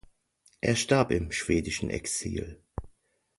[0.61, 2.57] Er starb im schwedischen Exil.